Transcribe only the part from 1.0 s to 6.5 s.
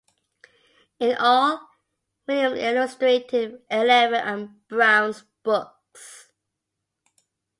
all, Williams illustrated eleven of Brown's books.